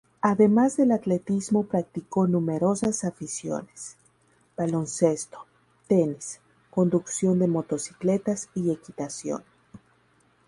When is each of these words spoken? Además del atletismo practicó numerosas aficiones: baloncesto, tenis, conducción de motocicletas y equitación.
Además 0.21 0.77
del 0.77 0.93
atletismo 0.93 1.67
practicó 1.67 2.25
numerosas 2.25 3.03
aficiones: 3.03 3.97
baloncesto, 4.57 5.45
tenis, 5.87 6.39
conducción 6.71 7.37
de 7.37 7.45
motocicletas 7.47 8.49
y 8.55 8.71
equitación. 8.71 9.43